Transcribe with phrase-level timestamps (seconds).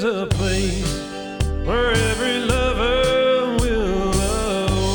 [0.00, 1.02] there's a place
[1.64, 4.12] where every lover will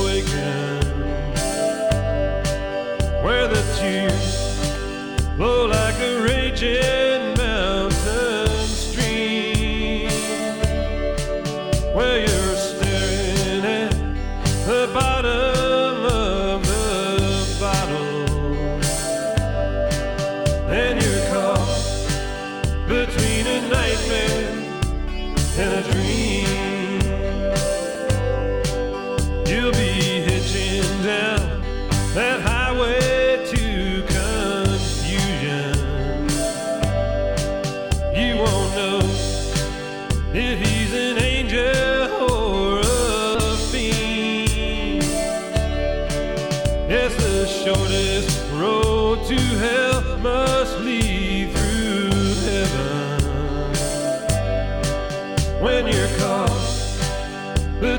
[0.01, 0.85] awaken,
[3.21, 4.57] where the tears
[5.35, 6.92] flow like a raging
[46.89, 51.62] Yes, the shortest road to hell must lead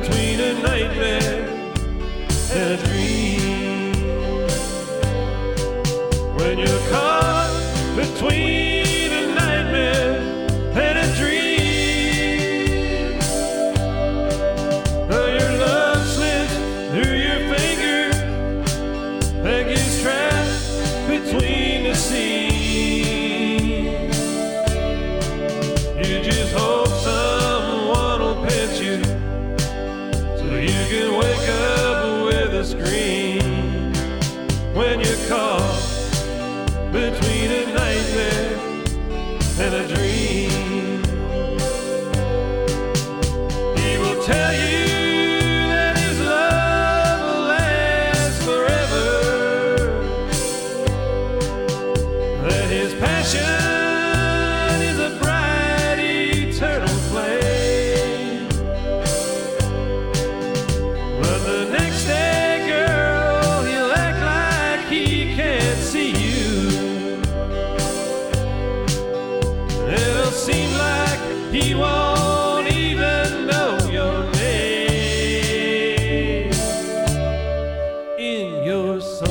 [0.04, 1.48] between a nightmare
[2.52, 3.92] and a dream.
[6.36, 8.73] When you're caught between
[34.74, 35.82] when you're caught
[36.92, 38.58] between a nightmare
[39.58, 41.02] and a dream.
[43.76, 44.86] He will tell you
[45.68, 49.08] that his love will last forever
[52.48, 53.73] that his passion
[71.54, 74.91] he won't even know your name
[78.19, 79.28] in your soul.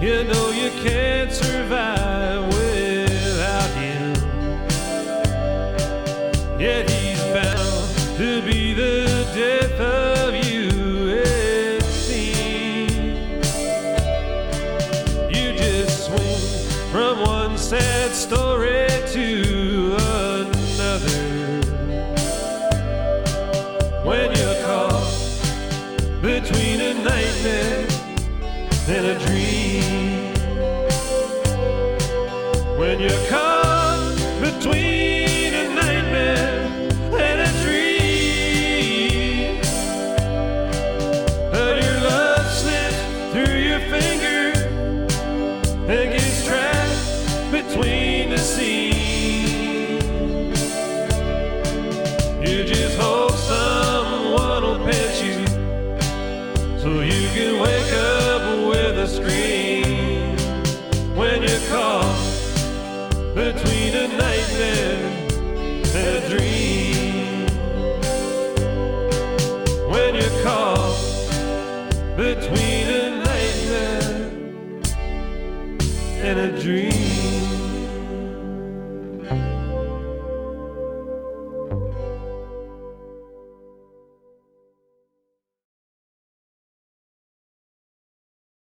[0.00, 4.14] You know you can't survive without him.
[6.58, 13.46] Yet he's bound to be the death of you, it seems.
[15.30, 18.47] You just swing from one sad story
[24.08, 25.42] When you're caught
[26.22, 27.86] between a nightmare
[28.88, 30.32] and a dream.
[32.78, 34.97] When you're caught between
[56.88, 60.36] so you can wake up with a scream
[61.14, 62.18] when you're caught
[63.34, 65.04] between a nightmare
[65.98, 67.46] and a dream.
[69.92, 70.98] When you're caught
[72.16, 74.30] between a nightmare
[76.26, 77.37] and a dream.